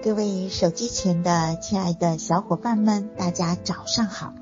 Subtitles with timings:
[0.00, 4.32] 各位手机前的亲爱的小伙伴们，大家早上好！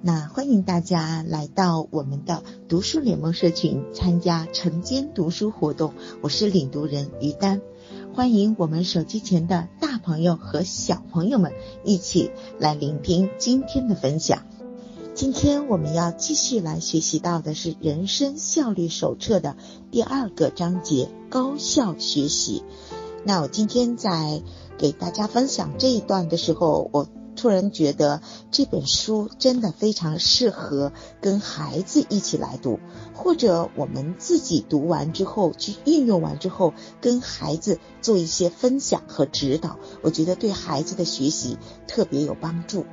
[0.00, 5.92] 那欢迎大家来到我们的读书联盟社群，参加晨间读书活动。
[6.20, 7.60] 我是领读人于丹，
[8.14, 11.52] 欢迎我们手机前的大朋友和小朋友们
[11.84, 12.30] 一起
[12.60, 14.44] 来聆听今天的分享。
[15.14, 19.56] 今天我们要继续来学习到的是《人生效率手册》的
[19.90, 22.62] 第二个章节——高效学习。
[23.24, 24.42] 那我今天在
[24.78, 32.78] 给大家分享这一段的时候，我突然觉得这本书真的非常适合跟孩子一起来读，
[33.14, 42.84] 或者我们自己读完之后去运用完之后，跟孩子做一些分享和指导，我觉得对孩子的学习特别有帮助。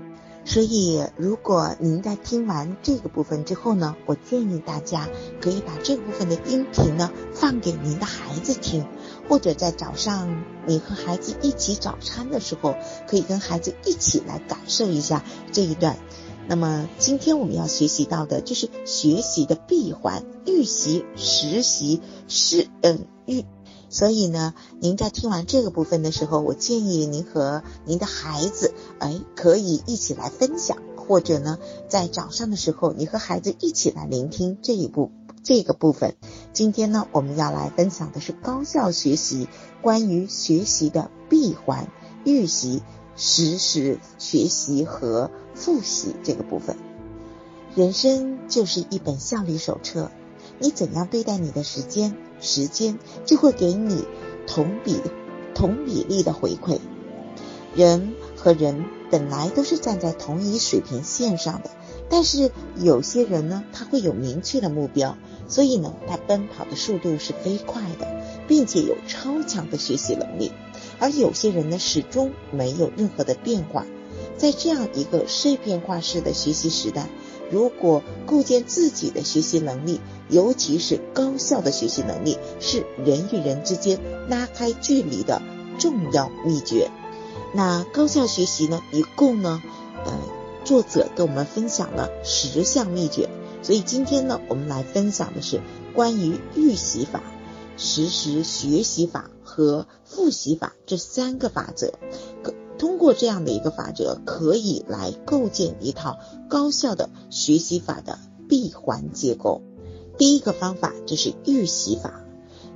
[0.50, 5.08] 所以，如果您在听完这个部分之后呢，我建议大家
[5.40, 8.88] 可以把这部分的音频呢放给您的孩子听，
[9.30, 12.74] 或者在早上你和孩子一起早餐的时候，
[13.08, 16.00] 可以跟孩子一起来感受一下这一段。
[16.48, 23.46] 那么，今天我们要学习到的就是学习的闭环：预习、实习、是嗯预。
[23.90, 35.12] 所以呢，您在听完这个部分的时候，我建议您和您的孩子，哎，可以一起来分享，或者呢，在早上的时候，你和孩子一起来聆听这一部
[35.44, 36.16] 这个部分。
[36.54, 39.48] 今天呢，我们要来分享的是高效学习，
[39.82, 41.90] 关于学习的闭环：
[42.24, 42.84] 预习、
[43.16, 46.78] 实时学习和复习这个部分。
[47.76, 50.12] 人生就是一本效率手册。
[50.60, 54.06] 你怎样对待你的时间，时间就会给你
[54.46, 54.98] 同比
[55.56, 56.80] 同比例的回馈。
[57.76, 61.70] 人和人本来都是站在同一水平线上的，
[62.10, 65.18] 但是有些人呢，他会有明确的目标，
[65.48, 68.08] 所以呢，他奔跑的速度是飞快的，
[68.48, 70.52] 并且有超强的学习能力。
[71.00, 73.86] 而有些人呢，始终没有任何的变化。
[74.38, 77.08] 在这样一个碎片化式的学习时代。
[77.52, 85.42] 如果构建自己的学习能力，尤其是高效的学习能力，是人与人之间拉开距离的
[85.80, 86.90] 重要秘诀。
[87.54, 88.82] 那高效学习呢？
[88.92, 89.62] 一共呢，
[90.06, 90.14] 呃，
[90.64, 93.30] 作者跟我们分享了十项秘诀。
[93.64, 95.60] 所以今天呢，我们来分享的是
[95.94, 97.22] 关于预习法、
[97.76, 101.94] 实时学习法和复习法这三个法则。
[102.80, 106.18] 通过这样的一个法则，可以来构建一套
[106.50, 108.18] 高效的学习法的
[108.48, 109.62] 闭环结构。
[110.18, 112.24] 第一个方法就是预习法，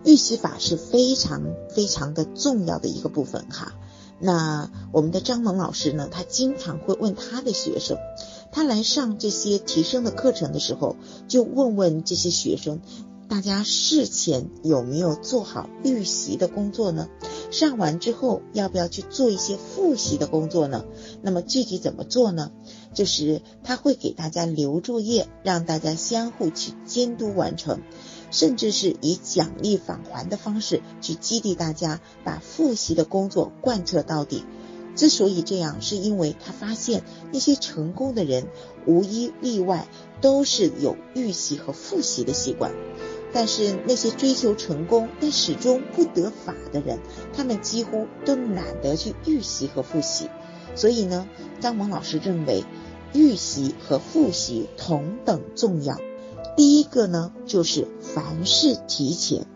[0.03, 3.73] 预习法是非常非常的重要的一个部分哈。
[4.19, 7.97] 那我们的张萌老师呢，他经常会问他的学生，
[8.51, 10.95] 他来上这些提升的课程的时候，
[11.27, 12.79] 就问问这些学生，
[13.27, 17.09] 大家事前有没有做好预习的工作呢？
[17.53, 20.85] 上完之后要不要去做一些复习的工作呢？
[21.21, 22.51] 那么具体怎么做呢？
[22.95, 27.81] 就是他会给大家留作业，让大家相互去监督完成，
[28.31, 34.43] 甚至是以奖励返还的方式去激励大家把复习的工作贯彻到底。
[34.95, 38.47] 之所以这样，是因为他发现那些成功的人
[38.87, 39.87] 无一例外
[40.21, 42.71] 都是有预习和复习的习惯。
[43.33, 46.99] 但是那些追求成功但始终不得法的人，
[47.35, 50.29] 他们几乎都懒得去预习和复习。
[50.75, 51.27] 所以呢，
[51.59, 52.63] 张萌老师认为，
[53.13, 55.97] 预习和复习同等重要。
[56.55, 59.47] 第一个呢，就是凡事提前。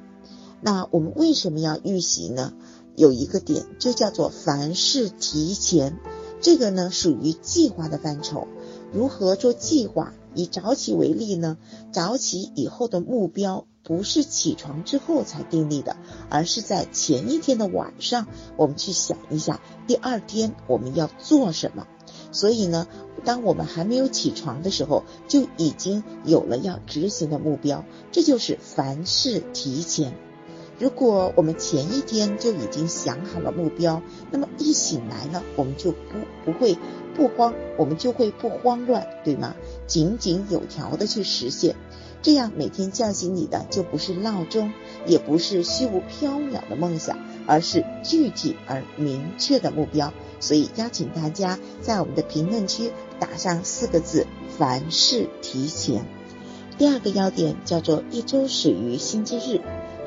[0.59, 2.54] 那我们为什么要预习呢？
[2.96, 6.00] 有一个点就叫做凡事提前。
[6.42, 8.48] 这个呢，属于计划的范畴。
[8.92, 10.14] 如何做计划？
[10.38, 11.58] 以早起为例呢，
[11.92, 15.98] 早起以后的目标不是起床之后才定立的，
[16.30, 21.88] 而是在前一天的晚上，我们去想一下第二天我们要做什么。
[22.31, 22.88] 所以呢，
[23.26, 27.84] 当我们还没有起床的时候，就已经有了要执行的目标。
[28.12, 30.14] 这就是凡事提前。
[30.80, 35.97] 如果我们前一天就已经想好了目标，那么一醒来呢，我们就不
[36.46, 36.78] 不会
[37.16, 39.56] 不慌，我们就会不慌乱，对吗？
[39.88, 41.76] 井井有条的去实现，
[42.22, 44.72] 这样每天叫醒你的就不是闹钟，
[45.08, 50.14] 也不是虚无缥缈的梦想，而是具体而明确的目标。
[50.40, 54.28] 所以邀请大家在我们的评论区打上四个字：
[54.59, 56.06] 凡事提前。
[56.78, 59.57] 第二个要点叫做一周始于星期日。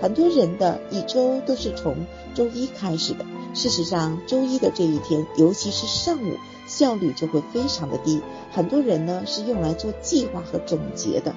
[0.00, 3.24] 很多人的一周都是从周一开始的。
[3.52, 6.36] 事实上，周一的这一天，尤其是上午，
[6.66, 8.20] 效率就会非常的低。
[8.52, 11.34] 很多人呢是用来做计划和总结的。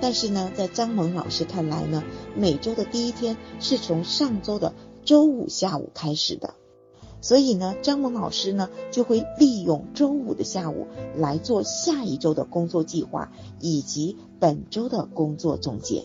[0.00, 2.04] 但是呢，在张萌老师看来呢，
[2.36, 4.72] 每周的第一天是从上周的
[5.04, 6.54] 周五下午开始的。
[7.20, 16.04] 所以呢，张萌老师呢就会利用周五的下午来做下一周的工作计划以及本周的工作总结。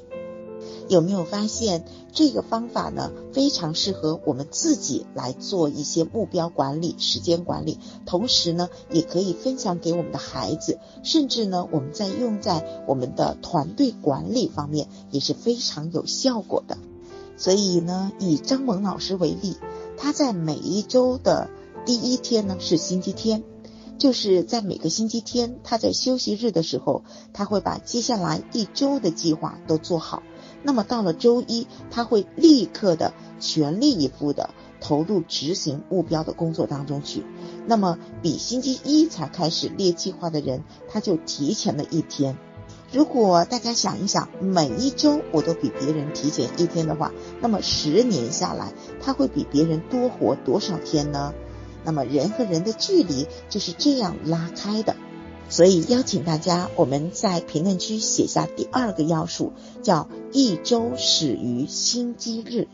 [0.90, 3.12] 有没有发现这个方法呢？
[3.32, 16.78] 非常适合我们自己来做一些目标管理、时间管理，同时呢，也可以分享给我们的孩子，甚至呢，我们在用在我们的团队管理方面也是非常有效果的。
[17.38, 19.58] 所以呢，以张萌老师为例，
[19.98, 21.50] 他在每一周的
[21.86, 23.44] 第一天呢是星期天，
[23.98, 30.22] 就是在每个星期天，他在休息日的时候，他会把接下来一周的计划都做好。
[30.64, 34.50] 那么到了周一，他会立刻的全力以赴的
[34.80, 37.24] 投入执行目标的工作当中去。
[37.68, 42.38] 那么比星期一才开始列计划的人，他就提前了一天。
[42.92, 47.12] 如果大家想一想，每一周我都比别人提前一天的话，
[47.42, 48.72] 那么十年下来，
[49.02, 51.34] 他会比别人多活多少天呢？
[51.84, 54.96] 那么人和人的距离就是这样拉开的。
[55.50, 59.54] 所以邀请大家，我们在评论区写下第二个要素，
[59.84, 62.68] 叫一周始于星期日。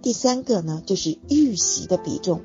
[0.00, 2.40] 第三个呢，就是预习的比重。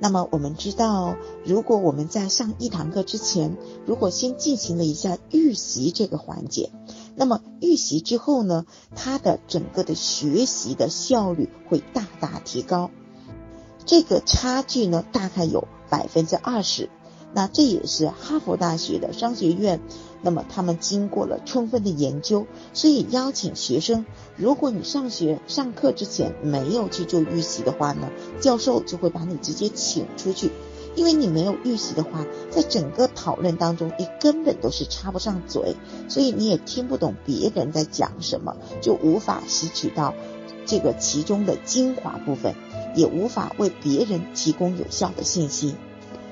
[0.00, 3.56] 那么我们知道，如果我们在上一堂课之前，
[3.86, 6.70] 如果先进行了一下预习这个环节，
[7.14, 8.64] 那么预习之后呢，
[8.96, 12.90] 它的整个的学习的效率会大大提高。
[13.84, 16.90] 这个差距呢，大概有百分之二十。
[17.34, 19.80] 那这也是哈佛大学的商学院，
[20.22, 28.10] 那么他们经过了充分的研究，所以邀请学生，如果你上学上课之前没有去做预习的话呢，
[28.40, 30.50] 教授就会把你直接请出去，
[30.96, 35.76] 因为你没有预习的话，在整个讨论当中你根本都是插不上嘴，
[36.08, 40.14] 所以你也听不懂别人在讲什么，就无法吸取到
[40.64, 42.54] 这个其中的精华部分，
[42.96, 45.74] 也无法为别人提供有效的信息。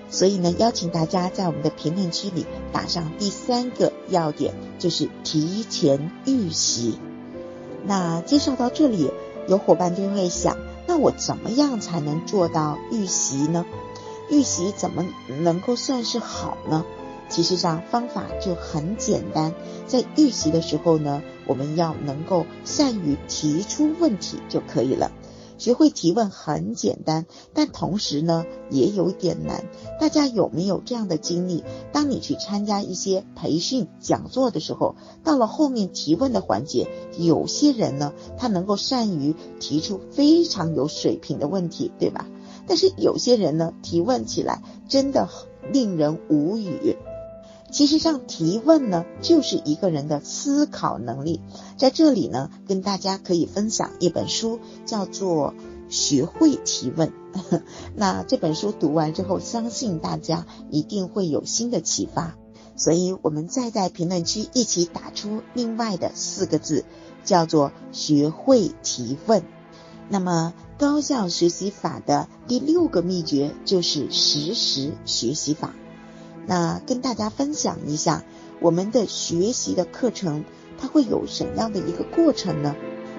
[0.08, 6.98] 所以呢，邀请大家在我们的评论区里打上第三个要点，就是提前预习。
[7.84, 9.10] 那介绍到这里，
[9.48, 10.56] 有伙伴就会想，
[10.86, 13.66] 那我怎么样才能做到预习呢？
[14.30, 15.06] 预习怎么
[15.42, 16.84] 能够算是好呢？
[17.28, 19.52] 其实上方法就很简单，
[19.86, 25.10] 在预习的时候呢，我们要能够善于提出问题就可以了。
[25.58, 29.64] 学会提问很简单，但同时呢也有点难。
[30.00, 31.64] 大家有没有这样的经历？
[31.92, 36.88] 当你去参加一些培训讲座的时候，到了后面提问的环节，
[37.18, 42.28] 有些人呢他能够善于提出非常有水平的问题，对吧？
[42.66, 45.28] 但是有些人呢提问起来真的
[45.72, 46.96] 令人无语。
[47.76, 51.43] 其实上提问呢，就是一个人的思考能力。
[51.76, 55.52] 在这里呢，跟大家可以分享一本书，叫做
[55.94, 57.12] 《学会提问》。
[57.94, 62.34] 那这本书读完之后，相信大家一定会有新的启发。
[62.76, 66.87] 所以，我们再在评论区一起打出另外的四个字，
[67.26, 69.43] 叫做“学会提问”。
[70.08, 75.75] 那么，高效学习法的第六个秘诀就是实时学习法。
[76.46, 78.25] 那跟大家分享一下
[78.60, 80.44] 我们的学习的课程，
[80.78, 82.75] 它会有什么样的一个过程呢？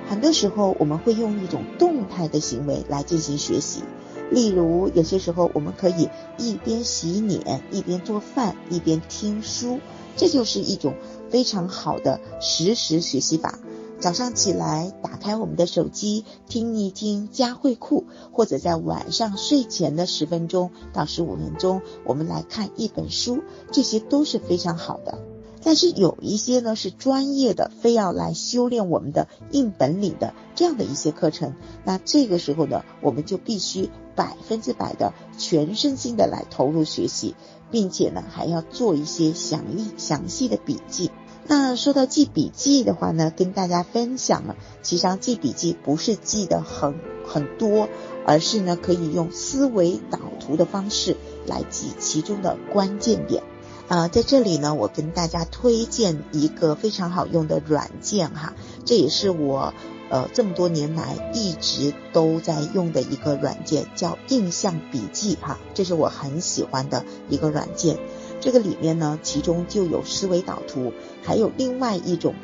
[0.09, 3.83] 很多时候我们会用一种动态的行为来进行学习，
[4.31, 9.79] 例如有些时候我们可以一边洗脸一边做饭一边听书，
[10.15, 10.95] 这就是一种
[11.29, 13.59] 非常好的实时学习法。
[13.99, 25.17] 早上起来，打开我们的手机听一听佳慧库，或者在晚上睡前的十分钟到十五分钟，我们来看一本书，这些都是非常好的。
[25.63, 37.35] 但是有一些呢是专业的，非要来修炼我们的硬本领的这样的一些课程，那这个时候呢，我们就必须百分之百的全身心的来投入学习，
[37.71, 41.09] 并且呢还要做一些详细详细的笔记。
[41.49, 47.87] 那说到记笔记的话呢，跟大家分享了，其实上记笔记不是记得很很多，
[48.25, 53.43] 而是呢可以用思维导图的方式来记其中的关键点。
[53.87, 59.73] 啊，在这里呢，我跟大家推荐一个非常好用的软件哈，这也是我
[60.09, 67.97] 呃这么多年来一直都在用的一个软件，叫印象笔记哈，这是我很喜欢的一个软件。
[68.39, 72.35] 这个里面呢，其中就有思维导图，还有另外一种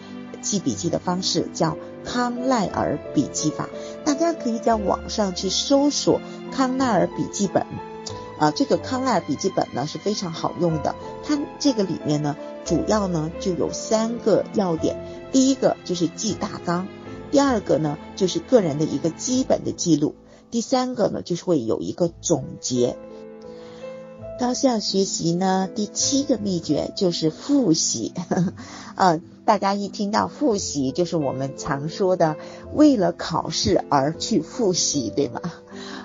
[0.42, 3.70] 记笔记的方式，叫康奈尔笔记法。
[4.04, 6.20] 大家可以在网上去搜索
[6.52, 7.66] 康奈尔笔记本，
[8.40, 10.96] 啊，这个康奈尔笔记本呢是非常好用的。
[11.24, 12.36] 它这个里面呢，
[12.66, 14.98] 主要呢就有三个要点，
[15.32, 16.88] 第一个就是记大纲，
[17.32, 20.16] 第二个呢就是个人的一个基本的记录。
[20.52, 22.98] 第三个呢，就是会有一个总结。
[24.40, 28.14] 高效学习呢，第七个秘诀就是复习。
[28.96, 32.36] 呃，大家一听到复习，就是我们常说的
[32.74, 35.40] 为了考试而去复习，对吗？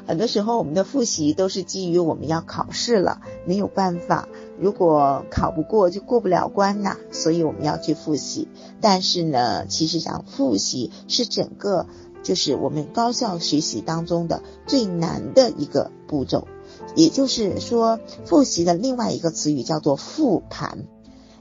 [0.06, 8.46] 很多时候我们的复习都是基于我们要考试了，没有办法，如果考不过就过不了关呐，所以我们要去复习。
[8.80, 11.86] 但是呢，其实讲复习是整个
[12.22, 16.46] 就是我们高效学习当中的最难的一个步骤。
[16.94, 20.86] 也就是说，复习的另外一个词语叫做复盘。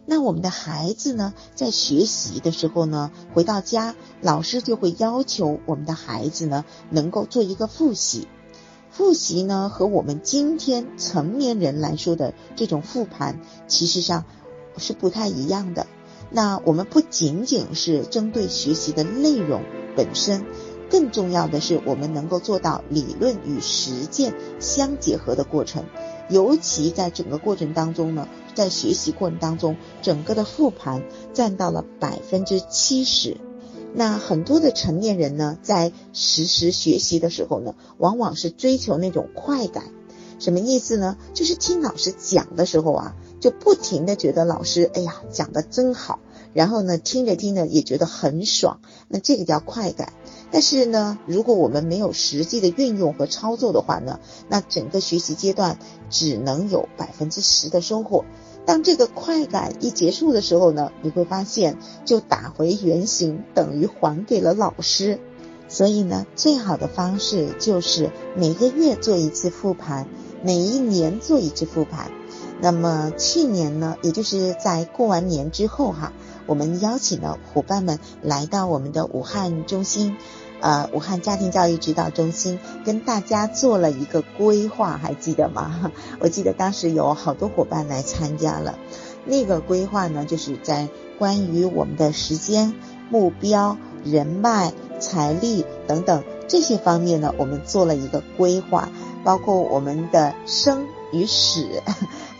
[0.05, 8.27] 那我们的孩子呢，在学习的时候呢，回到家，老师就会要求我们的孩子呢，能够做一个复习。
[8.89, 14.23] 复习呢，和我们今天成年人来说的这种复盘，其实上
[14.77, 15.87] 是不太一样的。
[16.29, 19.61] 那我们不仅仅是针对学习的内容
[19.95, 20.45] 本身。
[20.89, 25.85] 更重要的是，我们能够做到理论与实践相结合的过程。
[26.29, 31.03] 尤其在整个过程当中呢，在学习过程当中，整个的复盘
[31.33, 33.37] 占到了百分之七十。
[33.93, 39.85] 那很多的成年人呢，在实时学习的时候呢，往往是追求那种快感。
[40.39, 41.17] 什么意思呢？
[41.33, 43.15] 就是听老师讲的时候啊，
[43.47, 46.19] 就不停的觉得老师，哎呀，讲的真好。
[46.53, 48.81] 然后呢，听着听着也觉得很爽。
[49.07, 50.11] 那这个叫快感。
[50.51, 58.25] 但是呢，如果我们没有实际的运用和操作的话呢，那整个学习阶段只能有百分之十的收获。
[58.65, 65.21] 当这个快感一结束的时候呢，你会发现就打回原形，等于还给了老师。
[65.69, 70.05] 所以呢，最好的方式就是每个月做一次复盘，
[70.43, 72.11] 每一年做一次复盘。
[72.59, 76.13] 那么去年呢，也就是在过完年之后哈。
[76.47, 80.15] 我们邀请了伙伴们来到我们的武汉中心，
[80.61, 85.91] 呃，武汉家庭教育指导中心，跟大家做了一个规划，还记得吗？
[86.21, 88.79] 我记得当时有好多伙伴来参加了。
[89.25, 90.87] 那个规划呢，就是在
[91.19, 92.73] 关于我们的时间、
[93.09, 94.71] 目标、人脉、
[95.01, 98.87] 财力等等这些方面呢，我们做了一个规划，
[99.25, 101.67] 包括我们的生与死。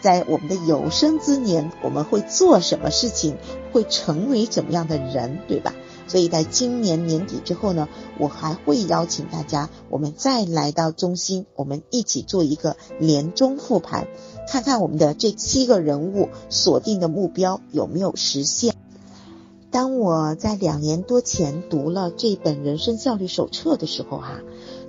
[0.07, 3.35] 在我们的有生之年，我们会做什么事情，
[3.73, 5.75] 会成为怎么样的人，对吧？
[6.07, 14.07] 所以在今年年底之后呢，我还会邀请大家，我们再来到中心，我们一起做一个年终复盘，
[14.47, 18.75] 看看我们的这七个人物锁定的目标有没有实现。
[19.71, 24.39] 当我在两年多前读了这本人生效率手册的时候，哈，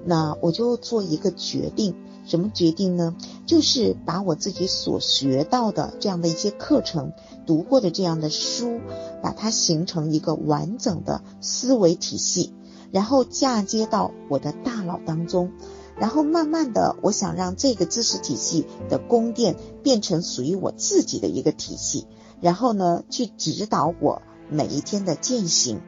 [0.05, 1.97] 那我就做一个决定。
[2.29, 3.17] 什么决定呢？
[3.47, 7.13] 就是把我自己所学到的这样的一些课程、
[7.47, 8.81] 读过的这样的书，
[9.23, 12.53] 把它形成一个完整的思维体系，
[12.93, 15.53] 然后嫁接到我的大脑当中，
[15.97, 22.07] 然后慢慢的，我想让这个知识体系的宫殿变成属于我自己的一个体系，
[22.43, 24.21] 然后呢，去指导我
[24.51, 25.81] 每一天的践行。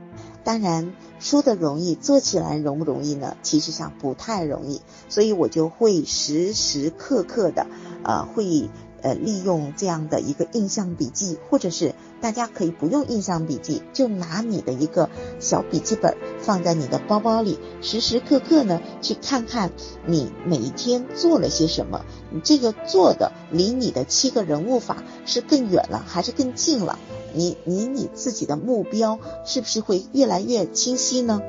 [0.42, 0.94] 当然。
[1.20, 3.36] 说的容易，做起来容不容易呢？
[3.42, 7.66] 其实上不太容易，所以我就会时时刻刻的，
[8.02, 8.70] 呃，会
[9.02, 15.10] 呃利用这样的一个印象笔记，或者是大家可以不用印象笔记，就拿你的一个
[15.40, 19.72] 小笔记本放在你的包包里，时时刻刻呢去看看
[20.06, 26.98] 你每一天做了些什么，你这个做的离你的七个人物法是更远了还是更近了？
[27.34, 31.40] 你你你自己的目标是不是会越来越清晰呢？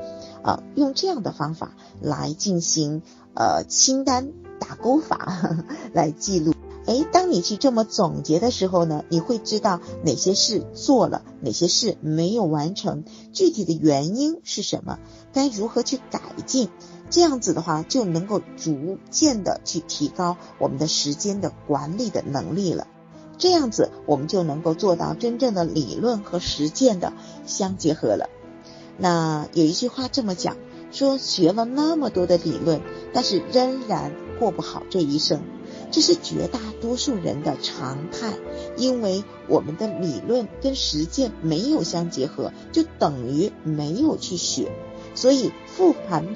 [0.42, 3.02] 啊，用这样的方法来进行
[3.34, 6.52] 呃清单打勾法 来记录。
[6.84, 14.98] 哎，当你去这么总结的时候呢，你会知道哪些事做了，哪些事没有完成，具体的原因是什么，
[15.32, 16.68] 该如何去改进。
[17.08, 22.88] 这样子的话，就能够逐渐的去提高我们的时间的管理的能力了。
[23.42, 27.12] 这样子，我们就能够做到真正的理论和实践的
[27.44, 28.30] 相结合了。
[28.98, 30.56] 那有一句话这么讲，
[30.92, 32.82] 说学了那么多的理论，
[33.12, 35.42] 但是仍然过不好这一生，
[35.90, 38.34] 这是绝大多数人的常态。
[38.76, 44.70] 因为我们的理论跟实践没有相结合，就等于没有去学。
[45.16, 46.28] 所以复盘，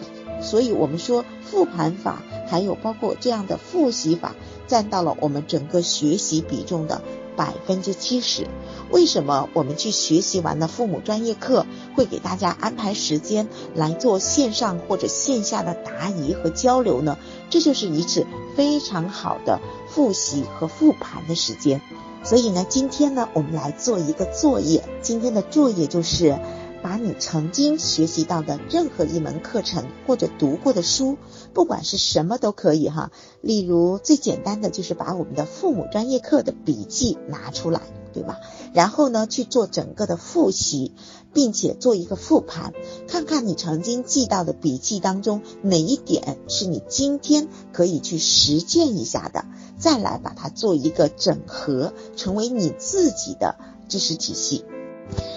[0.42, 4.34] 所以我们说复盘法，还有包括这样的复习法。
[4.66, 7.02] 占到了我们整个学习比重的
[7.36, 8.46] 百分之七十。
[8.90, 17.18] 为什么我们去学习完了父母专业课，会给大家安排时间来做线上或者线下的答疑和交流呢？
[17.50, 21.80] 这就是一次非常好的复习和复盘的时间。
[22.22, 24.82] 所以呢，今天呢，我们来做一个作业。
[25.00, 26.36] 今天的作业就是
[26.82, 31.16] 把你曾经学习到的任何一门课程或者读过的书，
[31.52, 33.10] 不管是什么都可以哈。
[33.40, 37.80] 例如最简单的就是把我们的父母专业课的笔记拿出来，
[38.12, 38.38] 对吧？
[38.72, 40.92] 然后呢去做整个的复习，
[41.32, 42.72] 并且做一个复盘，
[43.08, 49.44] 看看你曾经记到的笔记当中哪一点是你今天可以去实践一下的，
[49.78, 53.56] 再来把它做一个整合，成为你自己的
[53.88, 54.64] 知识体系。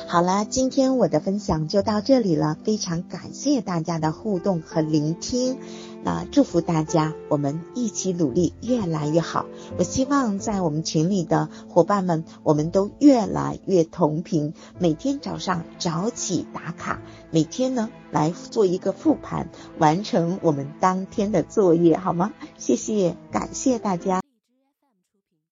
[0.07, 5.57] 好了，今天我的分享就到这里了，非常感谢大家的互动和聆听。
[6.03, 9.45] 那祝福大家，我们一起努力，越来越好。
[9.77, 14.53] 我希望在我们群里的伙伴们，我们都越来越同频。
[14.79, 22.31] 每天早上早起打卡，每天呢来做一个复盘，完成我们当天的作业，好吗？
[22.57, 24.21] 谢谢，感谢大家。